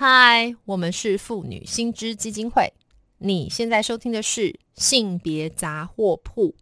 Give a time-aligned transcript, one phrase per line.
[0.00, 2.72] 嗨，我们是妇女新知基金会。
[3.18, 6.54] 你现在收听的是性别杂货铺。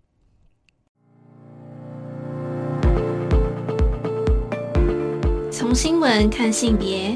[5.53, 7.15] 从新闻看性别。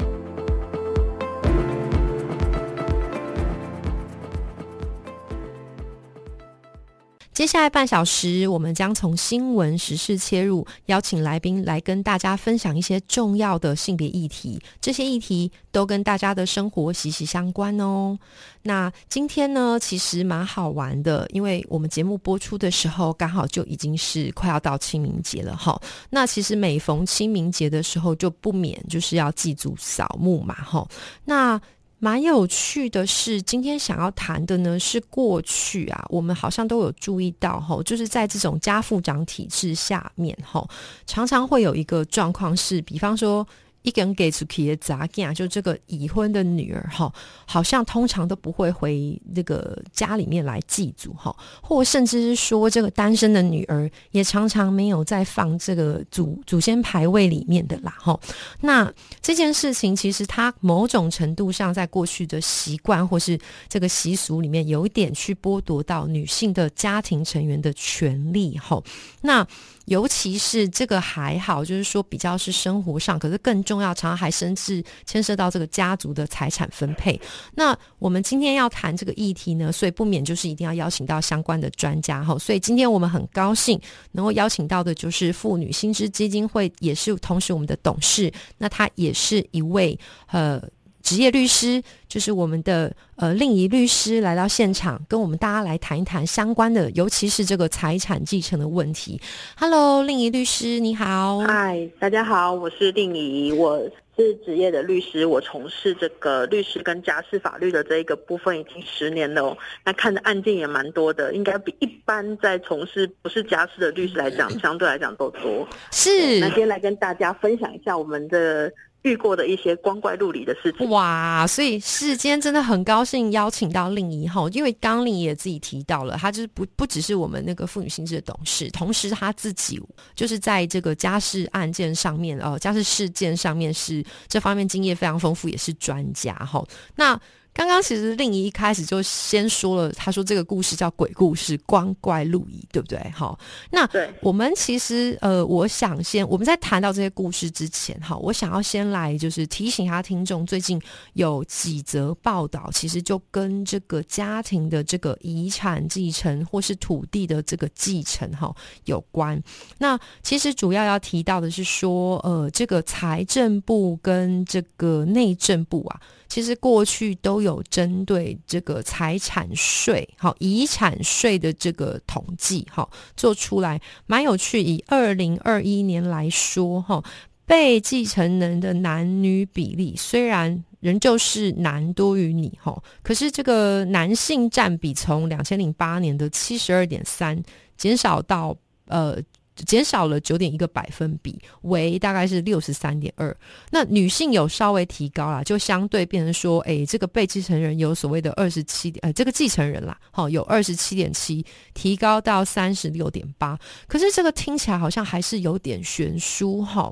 [7.33, 14.59] 接下来半小时，我们将从新闻时事切入，邀请来宾来跟大家分享一些重要的性别议题。
[14.81, 18.19] 这些议题都跟大家的生活息息相关哦。
[18.63, 25.81] 那今天呢，其实蛮好玩的，因为我们节目播出的时候，刚好就已经是快要到清明节了哈。
[26.09, 30.85] 那其实每逢清明节的时候，就不免就是要祭祖扫墓嘛哈。
[31.23, 31.59] 那
[32.03, 40.67] 蛮有趣的是，今天想要谈的呢是过去啊，我们好像都有注意到哈，就是在这种家父长体制下面哈，
[41.05, 43.47] 常常会有一个状况是，比方说。
[43.83, 47.11] 一个人给出去的杂件，就这个已婚的女儿哈，
[47.45, 58.19] 好像通常都不会回那个家里面来祭祖哈，或甚至是说这个单身的女儿也常常没有在放这个祖祖先牌位里面的啦哈。
[58.59, 68.81] 那这件事情其实它某种程度上在过去的习惯或是这个习俗里面，有一点去剥夺到女性的家庭成员的权利哈。
[69.21, 69.45] 那
[69.85, 77.19] 尤其是这个还好，就是说比较是生活上，可是更重要，常常还甚至牵涉到这个家族的财产分配。
[77.55, 82.37] 那我们今天要谈这个议题呢，所以不免就是一定要邀请到相关的专家哈。
[82.37, 83.79] 所以今天我们很高兴
[84.11, 90.61] 能够邀请到的就是妇女薪资基金会，也是同时我们的董事，那他也是一位呃。
[91.01, 99.19] 职业律师就是我们的呃令仪律师来到现场，跟我们大家来谈一谈相关的，尤其是这个财产继承的问题。
[99.57, 101.39] Hello，令仪律师，你好。
[101.39, 103.79] 嗨，大家好，我是令仪，我
[104.15, 109.43] 是职业的律师，我从事这个律师跟家事法律的这一个部分已经十年了。
[109.43, 115.67] 哦那看的案件也蛮多的，应该比一般在从事不是家事的律师来讲，相对来讲都多。
[115.91, 118.71] 是，那今天来跟大家分享一下我们的。
[119.03, 129.81] 遇过的一些光怪陆离的事情哇，所以世间真的很高兴邀请到令仪哈，因为刚令仪也自己提到了，他就是不不只是我们那个妇女心智的董事，同时他自己
[130.13, 136.63] 就是在这个家事案件上面哦，家事事件上面是这方面经验非常丰富，也是专家哈。
[136.95, 137.19] 那
[137.53, 142.97] 刚刚其实令仪一开始就先说了，他说这个故事叫鬼故事，光怪陆离，对不对？
[143.13, 143.37] 好，
[143.69, 143.87] 那
[144.21, 150.81] 我们其实呃，我想先我们在谈到这些故事之前，哈，我想要先来就是提醒一下听众，最近
[151.13, 159.41] 有几则报道，其实就跟这个家庭的这个遗产继承或是土地的这个继承哈有关。
[159.77, 165.99] 那其实主要要提到的是说，呃，这个财政部跟这个内政部啊。
[166.31, 174.63] 其实过去都有针对这个财产税、好遗产税的这个统计，好做出来蛮有趣。
[174.63, 177.03] 以二零二一年来说，哈
[177.45, 187.37] 被继承人的男女比例虽然仍旧是男多于女，哈，可是这个男性占比从两千零八年的七十二点三
[187.75, 188.55] 减少到
[188.85, 189.21] 呃。
[189.55, 193.35] 减少了九点一个百分比，为大概是六十三点二。
[193.69, 203.57] 那女性有稍微提高啦，就相对变成说，哎，这个被继承人有所谓的二十七点，呃，这个继承人啦，好，有二十七点七，提高到三十六点八。
[203.87, 206.91] 可是这个听起来好像还是有点悬殊哈。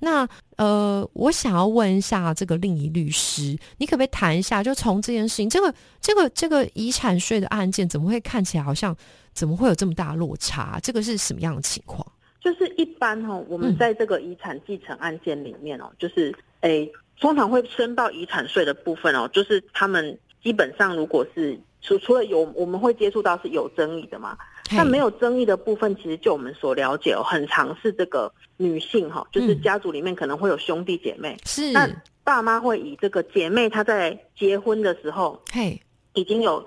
[0.00, 8.96] 那呃，我想要问一下这个另一律师，你可不可以谈一下，就从这件事情，这个这个这个遗产税的案件，怎么会看起来好像？
[9.32, 10.78] 怎么会有这么大落差？
[10.82, 12.06] 这个是什么样的情况？
[12.40, 24.38] 就是一般哈，我们在这个遗产继承案件里面哦，就是诶，通常会申报遗产税的部分哦，就是他们基本上如果是除除了有我们会接触到是有争议的嘛，
[24.74, 31.86] 但没有争议的部分，其实就我们所了解哦，很常是这个女性哈，就是家族里面可能会有兄弟姐妹，是那
[32.24, 35.78] 爸妈会以这个姐妹她在结婚的时候，嘿，
[36.14, 36.64] 已经有。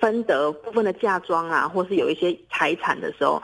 [0.00, 3.42] 分得部分的嫁妆啊，或是有一些财产的时候，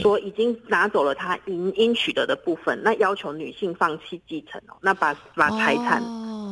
[0.00, 6.02] 说已经拿走了他应应取得的部分，那要求女性放弃继承哦，那把把财产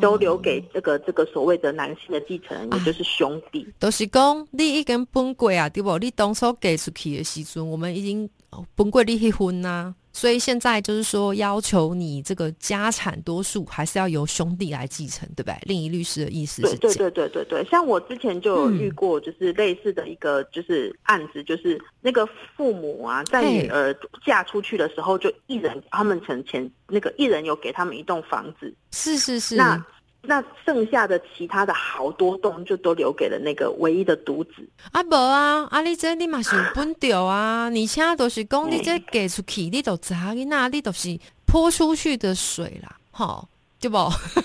[0.00, 3.66] 都留给这个这个所谓的男性的继承人，也就是兄弟。
[3.78, 5.98] 都是讲你已经崩溃啊，对不？
[5.98, 8.28] 你当初给出去的时阵，我们已经
[8.74, 9.94] 本贵离婚呐。
[10.12, 15.58] 所以现在就是说，要求你这个家产多数还是要由兄弟来继承，对不对？
[15.64, 17.62] 另一律师的意思是，对对对对对。
[17.66, 22.26] 像我之前就有遇过，就是类似的一个就是案子，就是那个
[22.56, 23.94] 父母啊，在女儿
[24.24, 29.56] 嫁出去的时候，就一人他们存钱，那个一人有给他们一栋房子，是是是。
[29.56, 29.84] 那
[30.22, 34.68] 那剩下的其他的好多栋就都留给了那个唯一的独子。
[34.92, 43.48] 啊，无啊，啊，你这你嘛是有本掉啊，你现在都是讲你这给出去，你都砸你那，你都是泼出去的水啦，好。
[43.86, 43.98] 对不？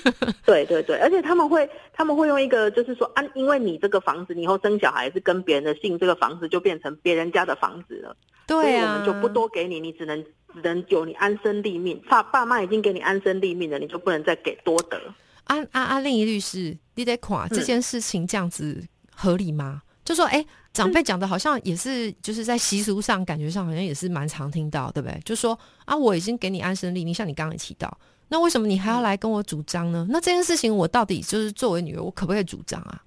[0.46, 8.16] 对对对，而且他们会他们会用一个，就是说啊，因为你这个房子，你以后生小孩是跟别人的姓，这个房子就变成别人家的房子了。
[8.46, 10.24] 对啊，我们就不多给你，你只能
[10.54, 12.00] 只能有你安身立命。
[12.08, 15.02] 爸爸妈已经给你安身立命了，你就不能再给多得。
[15.46, 18.84] 安安安，另一律师，你得垮这件事情这样子
[19.16, 19.82] 合理吗？
[20.06, 25.19] 就说哎，长辈讲的好像也是，就是在习俗上感觉上好像也是蛮常听到，对不对？
[25.25, 27.97] 就说啊，我已经给你安身立命，像你刚刚也提到。
[28.29, 30.07] 那为什么你还要来跟我主张呢？
[30.09, 33.03] 那这件事情我到底就是作为女儿，我可不可以主张啊？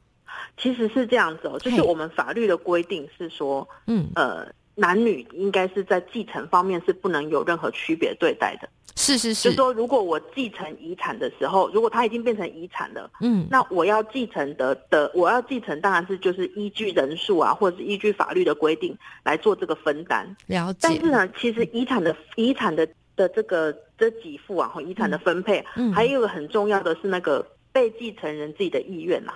[0.59, 8.69] 其实是这样子哦，就是我们法律的规定是说，嗯呃，男女应该是在继承方面是不能有任何区别对待的。
[9.05, 20.25] 是是是，就说如果我继承遗产的时候，如果他已经变成遗产了，嗯，那我要继承的的，我要继承当然是就是依据人数啊，或者是依据法律的规定来做这个分担。
[20.47, 20.79] 了解。
[20.83, 22.89] 但是呢，其实遗产的遗产的。
[23.17, 25.65] 的这个这几副啊，遗产的分配，
[25.95, 29.33] 还有一个很重要的是那个被继承人自己的意愿呐。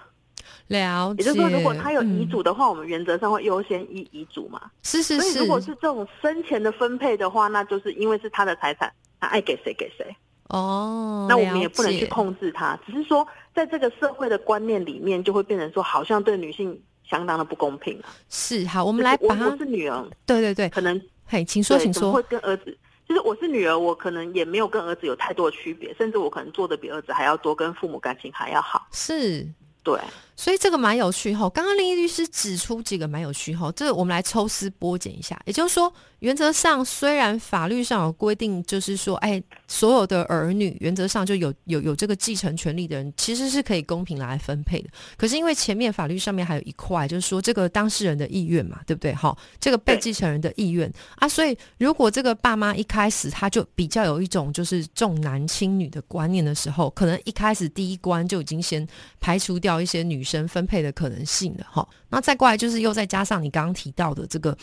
[0.66, 4.62] 了解，也就是说，如果他有遗嘱的话，我们原则上会优先依遗嘱嘛。
[4.82, 5.20] 是是是。
[5.20, 10.06] 所以如果是这种生前的分配的话，那就是因为是他的财产，他爱给谁给谁。
[10.48, 11.26] 哦。
[11.28, 18.08] 那我们也不能去控制他，只是说在这个社会的观念里面，就会变成说，好像对女性相当的不公平啊。
[18.28, 22.76] 是，好，我们来把我是女儿，对对对，可能嘿，请说，请说，会跟儿子。
[23.08, 28.86] 就是我是女儿，我可能也没有跟儿子有太多的区别，甚至我可能做的比儿子还要多，跟父母感情还要好。
[28.92, 29.46] 是，
[29.82, 29.98] 对。
[30.38, 35.36] 所以这个蛮有趣哈，刚刚林律师指出几个蛮有趣哈，这我们来抽丝剥茧一下。
[35.46, 44.88] 也就是说，原则上虽然法律上有规定，就是说，哎，所有的儿女原则上就有有有这个继承权利的人，其实是可以公平来分配的。
[45.16, 49.12] 可是因为前面法律上面还有一块，就是说这个当事人的意愿嘛，对不对？
[49.12, 58.86] 哈，这个被继承人的意愿啊，所以如果这个爸妈一开始他就比较有一种就是重男轻女的观念的时候，可能一开始第一关就已经先
[59.18, 60.27] 排除掉一些女。
[60.28, 64.56] 生分配的可能性的哈，那再过来就是又再加上你刚刚提到的这个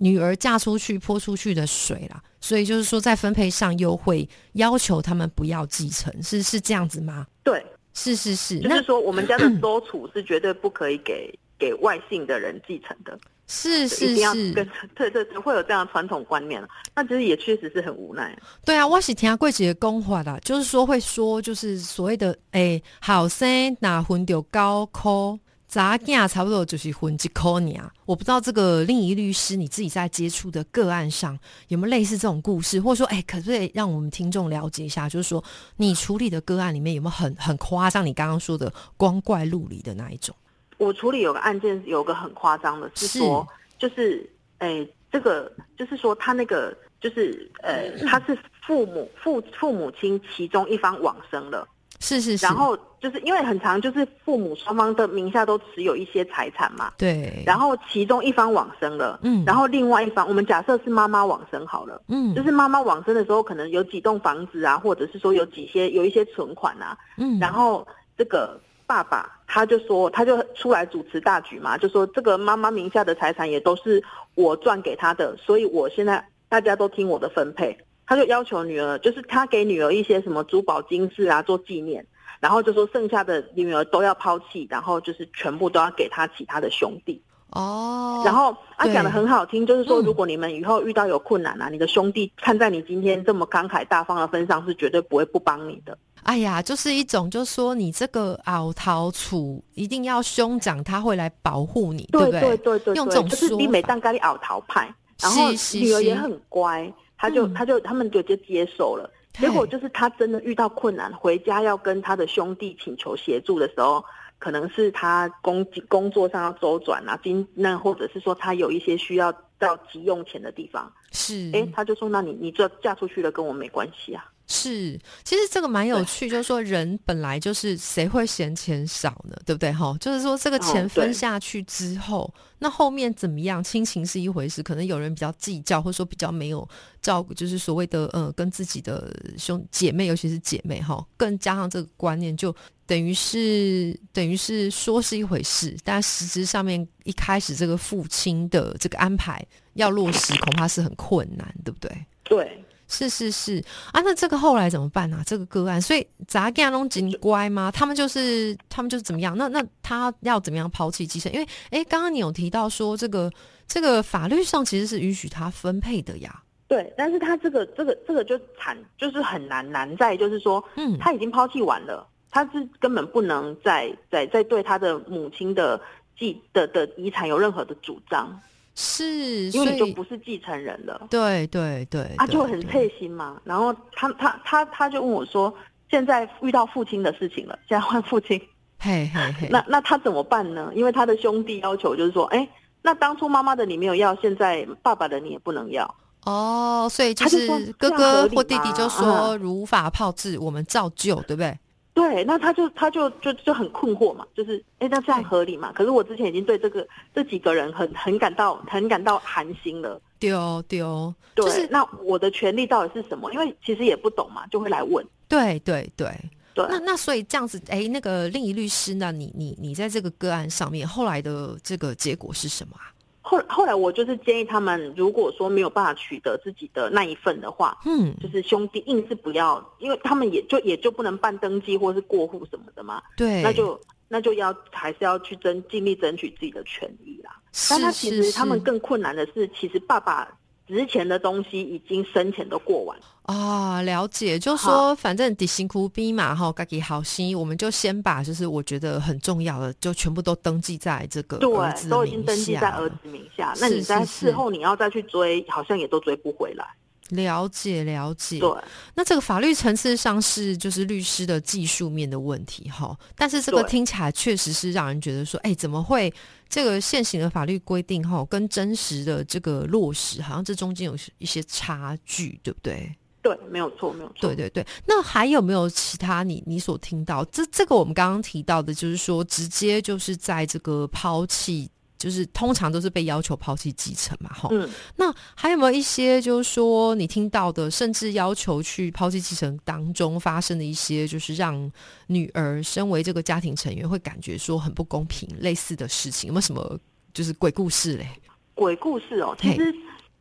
[0.00, 7.26] 女儿嫁出去泼出去的水啦，所以就是说在分配上又会要求他们不要继承，是是这样子吗？
[7.42, 13.18] 对，是是是，就是说我们家的 收储是绝对不可以给给外姓的人继承的。
[13.46, 16.62] 是是是，对 对对，会有这样传统观念
[16.94, 18.36] 那其实也确实是很无奈。
[18.64, 27.82] 对啊，我是听贵姐的公话啦，就是说会说，就是所谓的诶，好生拿婚就高科，杂囝差不多就是混几科年。
[28.06, 35.42] 我不知道这个另一律师你自己在接触的个案上有没有类似这种故事，或者说，哎，可不可以让我们听众了解一下，就是说
[35.76, 38.04] 你处理的个案里面有没有很很夸张？
[38.06, 40.34] 你刚刚说的光怪陆离的那一种？
[40.82, 43.46] 我处理有个案件，有个很夸张的，是说，
[43.78, 48.36] 就是，诶，这个就是说，他那个就是，呃，他是
[48.66, 51.66] 父母父父母亲其中一方往生了，
[52.00, 67.86] 是是是，然后就是因为很长，就是父母双方的名下都持有一些财产嘛，对，然后其中一方往生了，嗯，然后另外一方，我们假设是妈妈往生好了，嗯，就是妈妈往生的时候，可能有几栋房子啊，或者是说有几些有一些存款啊，嗯，然后
[68.18, 68.60] 这个。
[68.92, 74.02] 爸爸他就说，他就出来主持大局嘛，就说这个妈妈名下的财产也都是
[74.34, 77.74] 我赚给他的，所以我现在大家都听我的分配。
[78.04, 82.04] 他就要求女儿，就是他给女儿一些什么珠宝金饰啊做纪念，
[82.38, 87.22] 然后就说剩下的女儿都要抛弃，然后就是全部都要给他其他的兄弟。
[87.48, 95.96] 哦，然后他讲的很好听，就是说如果你们以后遇到有困难啊，你的兄弟看在你今天这么慷慨大方的份上，是绝对不会不帮你的。
[96.24, 102.40] 哎呀，就是一种，就是说你这个熬桃处一定要兄长，他会来保护你，对不对？
[102.40, 109.10] 对对对，用这种就是你每当咖喱熬桃派，然后女儿也很乖，他就他就他们就就接受了。
[109.32, 114.04] 结果就是他真的遇到困难，回家要跟他的兄弟请求协助的时候，
[114.38, 121.50] 可能是他工工作上要周转啊，经那或者是说他有一些需要到急用钱的地方，是。
[121.52, 124.24] 哎，他就说那你你这嫁出去了，跟我没关系啊。
[124.54, 129.34] 是，其实这个蛮有趣，就是说人本来就是谁会嫌钱少呢？
[129.46, 129.72] 对不对？
[129.72, 133.64] 哈，就是说这个钱分下去之后，那后面怎么样？
[133.64, 136.68] 亲情是一回事，可能有人比较计较，或者说比较没有
[137.00, 142.54] 照顾，就是所谓的呃，跟自己的兄姐妹，尤其是姐妹哈，更加上这个观念，就
[142.86, 149.42] 等于是等于是说是一回事，但实质上面一开始这个父亲的这个安排
[149.74, 151.90] 要落实，恐怕是很困难，对不对？
[152.24, 152.62] 对。
[152.92, 155.22] 是是是啊，那这个后来怎么办呢？
[155.24, 157.70] 这个个案，所以杂干龙警乖吗？
[157.72, 159.34] 他们就是他们就是怎么样？
[159.38, 161.32] 那那他要怎么样抛弃继承？
[161.32, 163.32] 因为哎，刚刚你有提到说这个
[163.66, 166.42] 这个法律上其实是允许他分配的呀。
[166.68, 175.80] 对，但是他这个这个这个就惨，就是很难难在就是说，嗯，他已经抛弃完了，他是根本不能再再再对他的母亲的
[176.18, 178.38] 继的的遗产有任何的主张。
[178.74, 181.06] 是，因为你就不是继承人了。
[181.10, 183.40] 对对对，他就很配心嘛。
[183.44, 185.52] 然后他他他他就问我说
[185.90, 188.40] ：“现在遇到父亲的事情了，现在换父亲，
[188.80, 190.72] 嘿嘿嘿， 那那他怎么办呢？
[190.74, 192.48] 因为他的兄弟要求就是说，哎，
[192.80, 195.94] 那当初妈妈的你没有要，现在爸爸的你也不能要。
[196.24, 197.46] 哦，所以就是
[197.78, 201.58] 哥哥或弟弟就说如法炮制，我们照旧，对不对？”
[201.94, 205.70] 对，那他就他就就就很困惑嘛，就是哎，那这样合理嘛？
[205.72, 210.00] 可是我之前已经对这个这几个人很很感到很感到寒心了。
[210.18, 213.30] 对哦，对哦，就是，那我的权利到底是什么？
[213.32, 215.04] 因为其实也不懂嘛，就会来问。
[215.28, 216.08] 对对对
[216.54, 216.66] 对。
[216.68, 222.88] 那那所以这样子，哎，那个另一律师，那你你你在这个个案上面，后来的这个结果是什么啊？
[223.22, 237.30] 后后来我就是建议他们，如果说没有办法取得自己的那一份的话，嗯，就是兄弟硬是不要，因为他们也就也就不能办登记或是过户什么的嘛，对，那就那就要还是要去争尽力争取自己的权益啦。
[237.70, 240.28] 但他其实他们更困难的是，其实爸爸。
[240.66, 253.54] 值钱的东西已经生前都过完啊，了解，就说反正底辛苦逼嘛哈，该给好心，我们就先把就是我觉得很重要的，就全部都登记在这个对，都已经登记在儿子名下。
[253.60, 256.66] 那你在事后你要再去追，好像也都追不回来。
[257.12, 258.50] 了解了解，对，
[258.94, 266.12] 那这个法律层次上是就是律师的技术面的问题哈，但是这个听起来确实是让人觉得说，哎，怎么会
[266.48, 272.94] 这个现行的法律规定哈，跟真实的这个落实，好像这中间有一些差距，对不对？
[273.22, 274.14] 对，没有错，没有错。
[274.20, 277.24] 对对对，那还有没有其他你你所听到？
[277.26, 281.70] 这这个我们刚刚提到的，就是说直接就是在这个抛弃。
[282.02, 284.48] 就是通常都是被要求抛弃继承嘛，哈。
[284.50, 284.68] 嗯。
[284.96, 291.70] 那还有没有一些，就是说你听到的，甚至要求去抛弃继承当中发生的一些，就是让
[292.08, 296.76] 女儿身为这个家庭成员会感觉说很不公平类似的事情，有没有什么
[297.14, 298.08] 就是鬼故事嘞？
[298.54, 299.72] 鬼故事哦，其实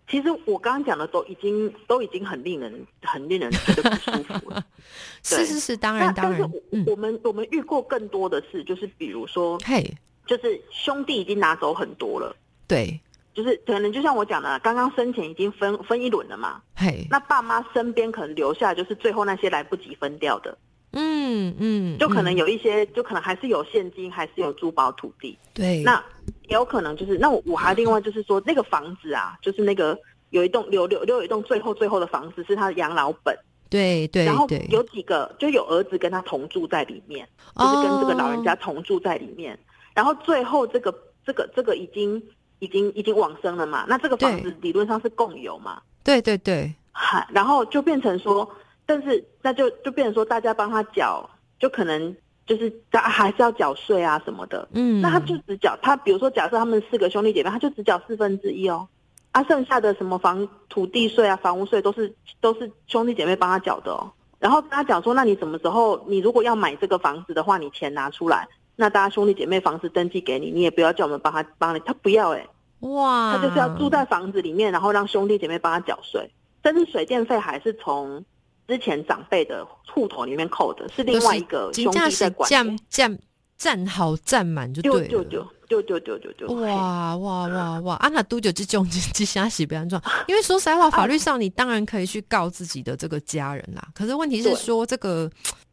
[0.07, 4.63] 其实我刚刚讲的都已经都已经很令人很令人觉得不舒服了。
[5.23, 6.41] 是是是，当然当然。
[6.85, 9.91] 我们我们遇过更多的事，就是比如说，嘿。
[10.31, 12.33] 就是兄弟已经拿走很多了，
[12.65, 12.97] 对，
[13.33, 20.57] 就是可能就像我讲的，刚刚生前已经分分一轮了嘛，嘿，那爸妈身边可能留下就是最后那些来不及分掉的，
[20.93, 26.01] 嗯嗯，就可能有一些，就可能还是有现金，还是有珠宝土地，对，那
[26.47, 33.37] 也有可能就是，那我我还另外就是说那个房子啊，就是那个有一栋留留留有一栋最后最后的房子是他的养老本，
[33.69, 39.59] 对对，然后有几个就有儿子跟他同住在里面，就是跟这个老人家同住在里面。
[39.93, 40.93] 然后最后这个
[41.25, 42.21] 这个这个已经
[42.59, 43.85] 已经已经往生了嘛？
[43.87, 45.81] 那这个房子理论上是共有嘛？
[46.03, 46.73] 对对对。
[46.93, 48.49] 哈，然后就变成说，
[48.85, 51.29] 但是那就就变成说，大家帮他缴，
[51.59, 54.67] 就可能就是他还是要缴税啊什么的。
[54.73, 55.01] 嗯。
[55.01, 58.87] 那他就只缴他，比如说假设他们四个兄弟姐妹，他就只缴四分之一哦。
[59.31, 64.11] 啊，剩下的什么房土地税啊、房屋税都是都是兄弟姐妹帮他缴的哦。
[64.39, 68.47] 然后跟他讲说，那你什么时候你如果要买这个房子的话，你钱拿出来。
[68.81, 72.43] 那大家兄弟姐妹房子登记给你，你也不要叫我们帮他帮你，他不要哎，
[72.79, 76.27] 哇，他就是要住在房子里面，然后让兄弟姐妹帮他缴税，
[76.63, 78.25] 但是水电费还是从
[78.67, 82.49] 之前长辈的户头里面扣的，是另外一个兄弟在管。
[82.49, 83.19] 占占
[83.55, 85.07] 占好占满就对了。
[85.07, 87.95] 就就就就就就就哇哇哇哇！
[87.97, 88.83] 啊，那多久这种
[89.13, 90.01] 这下洗不安状？
[90.27, 95.29] 因为说实在话，法律上你当然可以去告自己的这个家人啦，可是问题是说这个。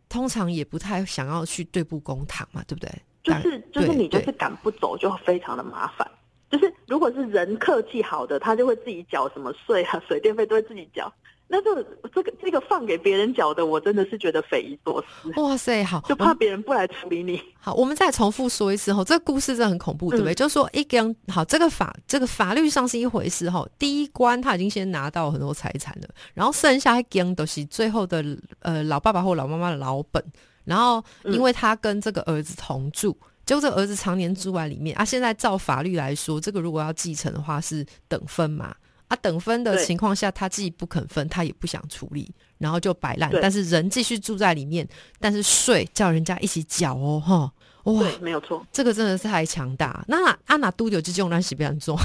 [0.08, 2.90] 通常也不太想要去对簿公堂嘛，对不对？
[3.22, 6.10] 就是就是你就是赶不走，就非常的麻烦。
[6.50, 11.12] 就是如果是人客气好的，他就会自己缴什么税啊，水电费都会自己缴。
[11.50, 11.82] 那这
[12.14, 15.32] 这个这个放给别人缴的，我真的是觉得匪夷所思。
[15.40, 17.42] 哇塞，好，就怕别人不来处理你。
[17.58, 20.34] 好，我们再重复说一次哈，这个故事真的很恐怖，对不对？
[20.34, 23.66] 就是说一根好，这个法这个法律上是一回事哈。
[23.78, 28.22] 第一关他已经先拿到很多财产了，然后剩下一根都是最后的
[28.60, 30.22] 呃老爸爸或老妈妈的老本。
[30.64, 35.02] 然后因为他跟这个儿子同住，就这个儿子常年住在里面啊。
[35.02, 38.74] 现在照法律来说，这个如果要继承的话是等分嘛。
[39.08, 43.30] 啊，等分的情况下，他自己不肯分，他也不想处理，然后就摆烂。
[43.40, 44.86] 但是人继续住在里面，
[45.18, 47.52] 但是税叫人家一起缴哦，哈，
[47.90, 50.04] 哇，没有错，这个真的是太强大。
[50.06, 51.98] 那阿娜都有这种乱洗不要做，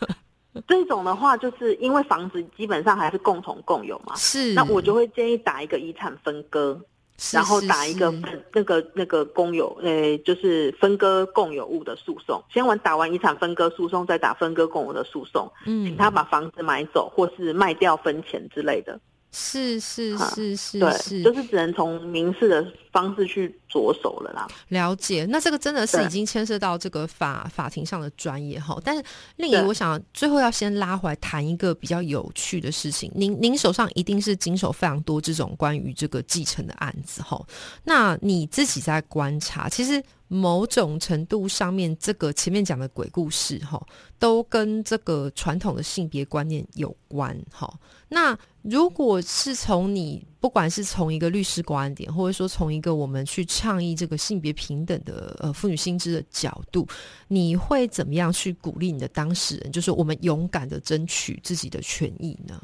[0.68, 4.52] 这种的话，就是因为房子基本上还是共同共有嘛，是。
[4.52, 6.78] 那我就会建议打一个遗产分割，
[7.30, 8.12] 然后打一个
[8.52, 12.42] 那个那个公有，呃，就是分割共有物的诉讼。
[12.52, 18.98] 先完打完遗产分割诉讼，再打分割共有的诉讼，嗯，请他把房子买走，或是卖掉分钱之类的。
[19.32, 24.46] 是是是是，是，就是只能从民事的方式去着手了啦。
[24.68, 28.78] 了解，那这个真的是已经牵涉到这个法法庭上的专业哈。
[28.84, 29.02] 但是
[29.36, 33.10] 另一，我想最后要先拉回来谈一个比较有趣的事情。
[33.14, 37.42] 您您手上一定是经手非常多这种关于这个继承的案子哈。
[37.84, 40.02] 那你自己在观察，其实。
[40.34, 43.78] 某种程度上面，这个前面讲的鬼故事哈，
[44.18, 47.70] 都跟这个传统的性别观念有关哈。
[48.08, 56.88] 那如果是从你不管是从一个律师观点，或者说从一个我们去倡议这个性别平等的呃妇女心知的角度，
[57.28, 59.70] 你会怎么样去鼓励你的当事人？
[59.70, 62.58] 就是我们勇敢的争取自己的权益呢？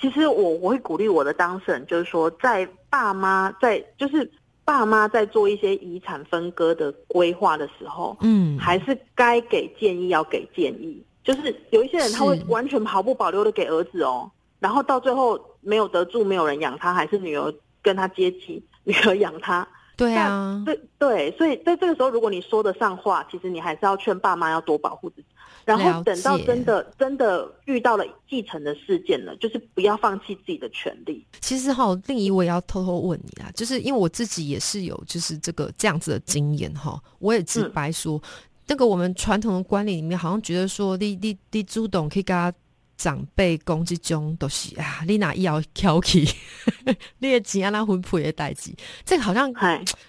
[0.00, 4.28] 其实我我会鼓励我的当事人，就是说在爸妈在就是。
[4.66, 11.02] 爸妈在做一些遗产分割的规划的时候，嗯，还是该给建议要给建议。
[11.24, 19.66] 就是有一些人他会完全毫不保留的给儿子哦，然后到最后没有得住，没有人养他，还是女儿跟他接济， 女儿养他。
[19.96, 25.26] 对啊，对对，所以在这个时候，如果你说得上话，其实你还是要劝爸妈要多保护自己。
[25.66, 31.26] 然后等到真的真的遇到了继承的事件了，就是不要放弃自己的权利。
[31.40, 38.22] 其实哈，另一位要偷偷问你啊，就是因为我自己也是有就是这个这样子的经验哈，我也直白说，
[38.68, 42.52] 那个我们传统的观念里面，好像觉得说，你你你主动可以跟他
[42.96, 46.24] 长辈讲这种都是啊，你哪要挑起，
[47.18, 48.72] 你也钱啊那分配的代志，
[49.04, 49.52] 这个好像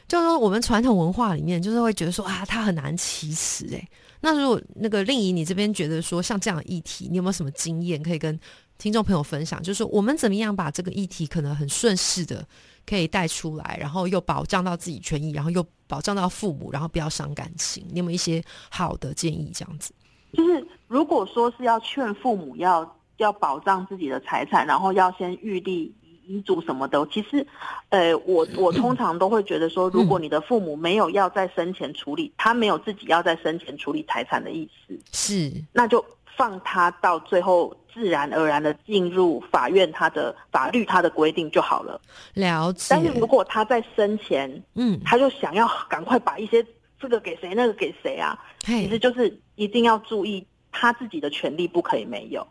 [0.07, 3.87] 就是说我们传统文化里面，就是会觉得说啊，他很难启齿哎。
[4.21, 8.39] 那如果那个令仪，你这边觉得说像这样的议题，你有没有什么经验可以跟
[8.77, 9.62] 听众朋友分享？
[9.62, 12.45] 就是说我们怎么样把这个议题可能很顺势的
[12.86, 17.86] 可以带出来，然后又保障到自己权益，然后又保障到父母，然后不要伤感情。
[17.91, 19.51] 你有没有一些好的建议？
[19.53, 19.93] 这样子，
[20.33, 25.93] 就是如果说是要劝父母要要保障自己的财产，然后要先预立。
[26.27, 27.45] 遗嘱什么的，其实，
[27.89, 36.03] 呃，我我通常都会觉得说，如果你的父母没有要在生前处理，他没有自己要在生前处理财产的意思，是，那就
[36.35, 41.99] 放他到最后自然而然的进入法院，他的法律他的规定就好了。
[42.33, 42.87] 了解。
[42.89, 46.63] 但是如果他在生前，嗯，他就想要赶快把一些
[46.99, 52.45] 这个给谁，那个给谁啊，其实就是一定要注意他自己的权利不可以没有。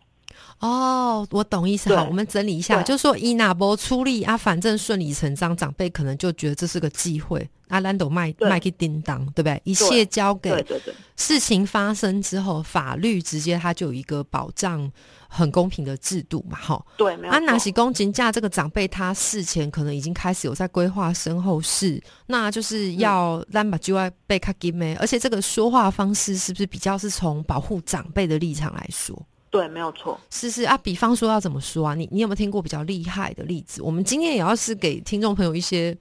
[0.61, 1.94] 哦，我懂意思。
[1.94, 7.49] 好，我们整理一下，就是说伊娜波出力啊，反正顺理成章，长辈可能就觉得这是个机会。
[7.68, 9.61] 阿兰斗麦麦给叮当，对不对？
[9.64, 10.94] 一切交给对对对。
[11.16, 14.88] 事情发生之后，法律直接它就有一个保障
[15.29, 16.81] 很公平的制度嘛，哈。
[16.96, 17.33] 对，没有。
[17.33, 29.20] 安拿起公斤价，这个长辈他事前可能已经开始有在规划身后事，那就是要兰把就要被卡给没，而且这个说话方式是不是比较是从保护长辈的立场来说？
[29.50, 30.18] 对，没有错。
[30.30, 31.94] 是是啊，比方说要怎么说啊？
[31.94, 33.82] 你你有没有听过比较厉害的例子？
[33.82, 35.96] 我们今天也要是给听众朋友一些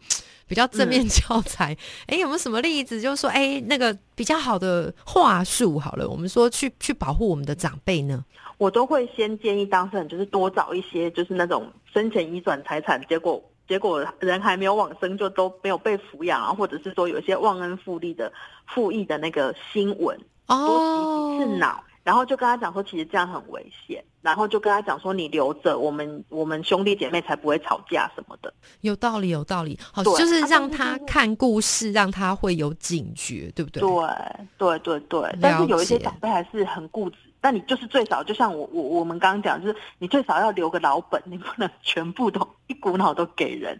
[0.47, 1.77] 比较正面教材。
[2.07, 2.99] 哎，有没有什么例子？
[2.99, 8.25] 就是说，哎，那个比较好的话术，好了，我们说去去保护我们的长辈呢？
[8.57, 18.31] 我都会先建议当事人，就是多找一些，就是那种生前遗转财产，结果结果人还没有往生，就都没有被抚养啊，或者是说有一些忘恩负义的
[18.67, 21.83] 负义的那个新闻，多洗几次脑。
[22.05, 24.03] 然后就跟他讲说，其实这样很危险。
[24.21, 28.53] 然后就跟他讲说，你留着，我们我们兄弟姐妹才不会吵架什么的。
[28.81, 29.77] 有道理，有道理。
[29.91, 33.81] 好，就是让他看故事，让他会有警觉，对不对？
[33.81, 35.37] 对，对，对，对。
[35.41, 37.17] 但是有一些长辈还是很固执。
[37.41, 43.79] 但你就是最少，就像我我我们刚刚讲，就是你最少要留个老本，你不能全部都一股脑都给人。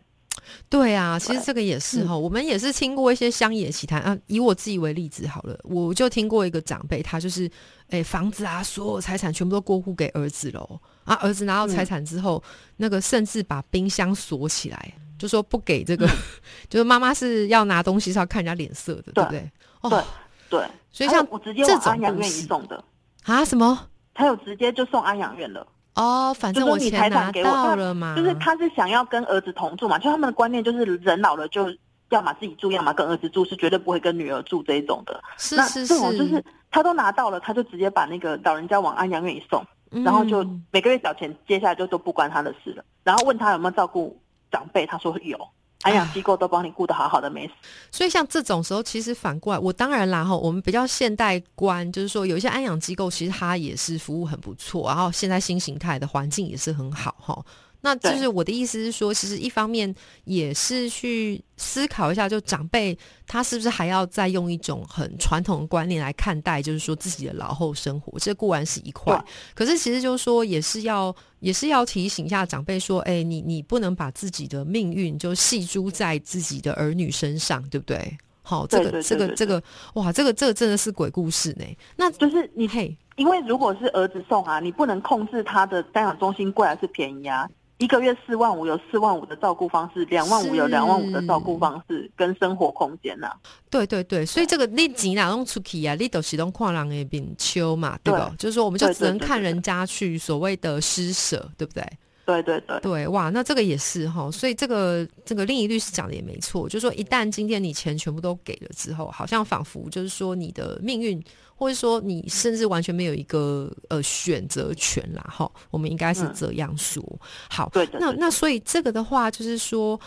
[0.70, 4.18] 对啊，其实这个也是哈，我们也是听过一些乡野奇谈啊。
[4.28, 7.50] 以我自己为例子好了，我就听过一个长辈，他就是
[7.90, 10.80] 诶房子啊，所有财产全部都过户给儿子喽。
[11.04, 12.44] 啊，儿子拿到财产之后，
[12.78, 16.08] 那个甚至把冰箱锁起来，就说不给这个，
[16.68, 19.52] 就是妈妈是要拿东西是要看人家脸色的，对不对？
[19.84, 20.04] 对
[20.50, 22.84] 对，所以像我直接往安养院移送的
[23.24, 23.46] 啊？
[23.46, 23.88] 什么？
[24.14, 25.68] 他有直接就送安养院了。
[25.96, 31.68] 哦，反正我钱拿到了嘛，就是他是想要跟儿子同住嘛，就他们的观念就是人老了就
[32.10, 35.20] 要么自己住，要么跟儿子住，是绝对不会跟女儿住这一种的。
[35.38, 39.66] 是是是，这种就是他都拿到了，他就直接把那个老人家往安养院一送，
[40.04, 42.84] 然后就每个月缴钱，接下来就都不关他的事了。
[43.04, 44.20] 然后问他有没有照顾
[44.52, 45.38] 长辈，他说有。
[45.86, 47.54] 安养机构都帮你顾得好好的没事。
[47.92, 57.46] 所以像这种时候，其实反过来，我当然啦哈，我们比较现代观，就是说有一些安养机构其实它也是服务很不错，然后现在新形态的环境也是很好哈。
[57.86, 59.94] 那就是我的意思是说，其实一方面
[60.24, 69.24] 也是去思考一下，就长辈他是不是还要再用一种很传统的观念来看待，就是说自己的老后生活，这固然是一块。
[69.54, 78.18] 可是其实就是说，也是要也是要提醒一下长辈说，哎，你你不能把自己的命运就系诸在自己的儿女身上，对不对？
[78.42, 79.62] 好，这个这个这个，
[79.94, 81.66] 哇，这个这个真的是鬼故事呢。
[81.96, 87.48] 那就是你嘿，因为如果是儿子送啊，你不能控制他的单养中心贵还是便宜啊。
[87.78, 93.30] 一个月四万五有四万五的照顾方式，两万五有两万五的照顾方式跟生活空间呐。
[93.70, 95.94] 对对对，所以这个你钱哪弄出去啊？
[95.96, 98.34] 你都是用跨人的边秋嘛，对吧？
[98.40, 101.84] 就是说，我们就只能看人家去所谓的施舍，对不对？
[102.26, 104.32] 对对对对，哇，那这个也是哈。
[104.32, 111.22] 所以这个这个另一律师讲的也没错，就是说，一旦今天你钱全部都给了之后，好像仿佛就是说你的命运。
[111.56, 117.04] 或者说，你甚至完全没有一个呃选择权啦，哈，我们应该是这样说。
[117.50, 120.00] 好，那那所以这个的话，就是说。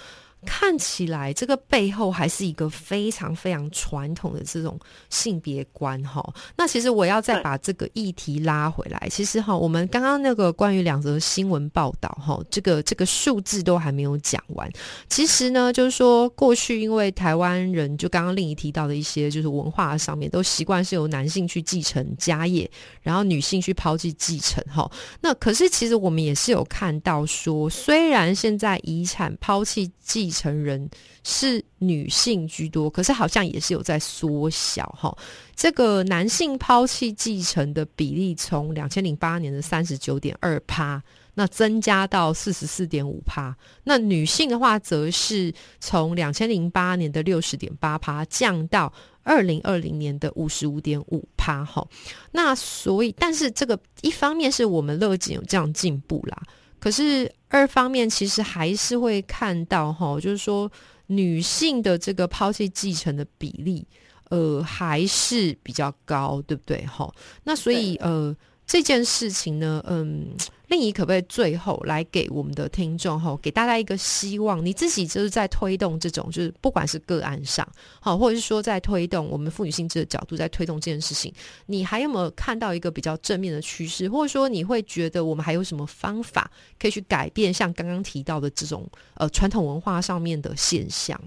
[0.46, 4.78] 看起来这个背后还是一个非常非常传统的这种
[5.10, 6.24] 性别观哈。
[6.56, 14.70] 那其实我要再把这个议题拉回来，其实哈，我们刚刚那个关于两则新闻报道哈，这个这个数字都还没有讲完。
[15.08, 22.70] 其实呢，就是说过去因为台湾人就刚刚另一提到的一些就是文化上面都习惯是由男性去继承家业，
[23.02, 24.90] 然后女性去抛弃继承哈。
[25.20, 30.86] 那可是其实我们也是有看到说，虽然现在遗产抛弃继继承人
[31.24, 35.16] 是女性居多，可是好像也是有在缩小哈。
[35.56, 43.56] 这个男性抛弃继承的比例从两千零八年的三十九点二趴，那增加到四十四点五趴。
[43.84, 51.86] 那女性的话，则是从两千零八年的六十点八趴降到二零二零年的五十五点五趴哈。
[52.32, 56.42] 那所以，但是这个一方面是我们乐景有这样进步啦。
[56.78, 60.70] 可是二方面其实还是会看到哈，就是说
[61.06, 63.86] 女性的这个抛弃继承的比例，
[64.30, 66.84] 呃，还是比较高，对不对？
[66.86, 67.12] 哈，
[67.44, 68.36] 那所以呃。
[68.68, 74.62] 这件事情呢，嗯，令仪可不可以最后来给我们的听众哈，给大家一个希望？
[74.64, 77.66] 你自己就是在推动这种，就是不管是个案上，
[77.98, 81.32] 好，或者是说在推动我们妇女性质的角度，在推动这件事情，
[81.64, 84.06] 你还有没有看到一个比较正面的趋势？
[84.06, 91.18] 或者说你会觉得我们还有什么方法可以去改变像刚刚提到的这种呃传统文化上面的现象？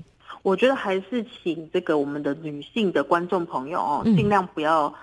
[0.44, 4.94] 我觉得还是请这个我们的女性的观众朋友哦，尽量不要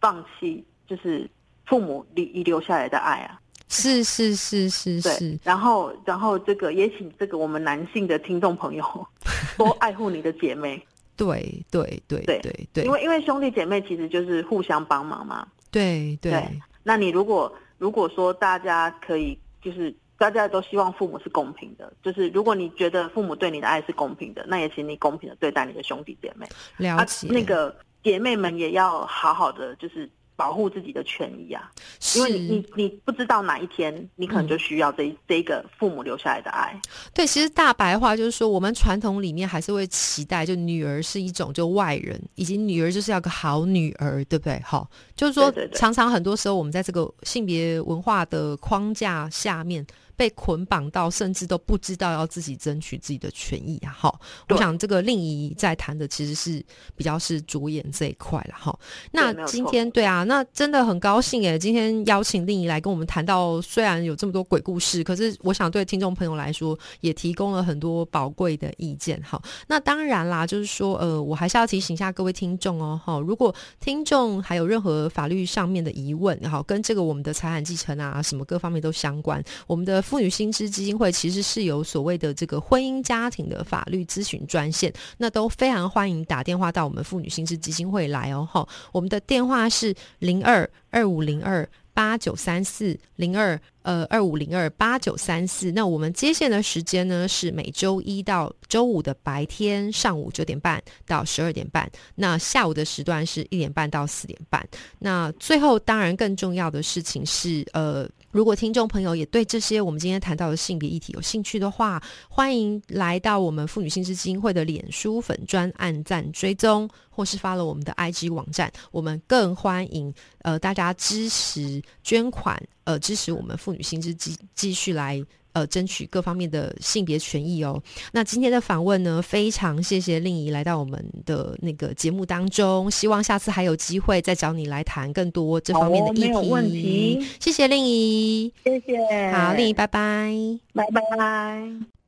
[0.00, 1.28] 放弃，就是。
[1.68, 5.38] 父母遗遗留下来的爱啊，是是是是是。
[5.44, 9.06] 然后然后这个也请这个我们男性的听众朋友
[9.58, 10.82] 多爱护你的姐妹。
[11.14, 15.46] 对对对对对对，因为因为兄弟姐妹其实就是互相帮忙嘛。
[15.70, 16.42] 对对。
[16.82, 26.46] 那你如果如果说大家可以就是大家都希望父母是公平的，就是如果你觉得父母对你的爱是公平的，那也请你公平的对待你的兄弟姐妹。
[26.78, 27.28] 了解。
[27.28, 30.08] 那个姐妹们也要好好的就是。
[30.38, 31.68] 保护自己的权益啊，
[32.14, 36.80] 因为你你你不知道哪一天你可能就需要这这个父母留下来的爱。
[37.12, 44.62] 对，其实大白话就是说，我们传统里面还是会期待，就女儿是一种就外人，以及女儿就是要个好女儿，对不对？
[44.64, 49.84] 好，就是说常常很多时候我们在这个性别文化的框架下面。
[50.18, 53.94] 被捆绑到，甚至都不知道要自己争取自己的权益啊！
[53.96, 56.60] 哈，我想这个令仪在谈的其实是
[56.96, 58.76] 比较是主演这一块了哈。
[59.12, 69.40] 那今天对啊，那真的很高兴诶，今天邀请令仪来跟我们谈到，虽然有这么多鬼故事，可是我想对听众朋友来说，也提供了很多宝贵的意见哈。
[69.68, 80.02] 那当然啦，就是说呃，我还是要提醒一下各位听众哦，哈，如果听众还有任何法律上面的疑问，哈，跟这个我们的财产继承啊什么各方面都相关，我们的。
[80.08, 88.48] 妇女薪资基金会其实是有所谓的这个婚姻家庭的法律咨询专线，那都非常欢迎打电话到我们妇女薪资基金会来哦。
[88.50, 93.60] 哈，我们的电话是零二二五零二八九三四零二。
[93.88, 95.72] 呃，二五零二八九三四。
[95.72, 104.62] 那我们接线的时间呢是每周一到周五的白天上午九点半到十二点半，那下午的时段是一点半到四点半。
[104.98, 118.70] 那最后，当然更重要的事情是，呃，如果听众朋友也对这些我们今天谈到的性别议题有兴趣的话，欢迎来到我们妇女心知基金会的脸书粉专按赞追踪，或是发了我们的 IG 网站。
[118.90, 120.12] 我们更欢迎
[120.42, 122.62] 呃大家支持捐款。
[122.84, 125.22] 呃，支持我们妇女心知继继续来。
[125.58, 127.80] 呃争取各方面的性别权益哦。
[128.12, 136.20] 那今天的访问呢，非常谢谢令仪来到我们的那个节目当中，希望下次还有机会再找你来谈更多这方面的议题。
[136.20, 140.32] 没有问题，谢谢令仪，谢谢，好，令仪，拜拜，
[140.74, 140.84] 拜
[141.16, 141.98] 拜。